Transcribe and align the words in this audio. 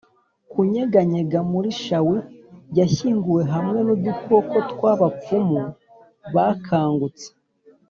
kunyeganyega, 0.51 1.39
muri 1.51 1.69
shawl 1.83 2.15
yashyinguwe, 2.77 3.41
hamwe 3.53 3.79
nudukoko 3.87 4.55
twabapfumu 4.71 5.61
bakangutse, 6.35 7.27